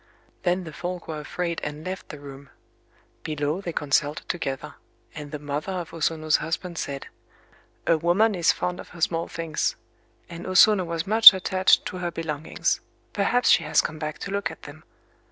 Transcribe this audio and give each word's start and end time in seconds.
Then 0.41 0.63
the 0.63 0.73
folk 0.73 1.07
were 1.07 1.19
afraid, 1.19 1.61
and 1.63 1.85
left 1.85 2.09
the 2.09 2.19
room. 2.19 2.49
Below 3.21 3.61
they 3.61 3.71
consulted 3.71 4.27
together; 4.27 4.73
and 5.13 5.29
the 5.29 5.37
mother 5.37 5.73
of 5.73 5.93
O 5.93 5.99
Sono's 5.99 6.37
husband 6.37 6.79
said: 6.79 7.05
"A 7.85 7.99
woman 7.99 8.33
is 8.33 8.51
fond 8.51 8.79
of 8.79 8.89
her 8.97 9.01
small 9.01 9.27
things; 9.27 9.75
and 10.27 10.47
O 10.47 10.55
Sono 10.55 10.85
was 10.85 11.05
much 11.05 11.35
attached 11.35 11.85
to 11.85 11.97
her 11.99 12.09
belongings. 12.09 12.81
Perhaps 13.13 13.51
she 13.51 13.61
has 13.63 13.79
come 13.83 13.99
back 13.99 14.17
to 14.17 14.31
look 14.31 14.49
at 14.49 14.63
them. 14.63 14.83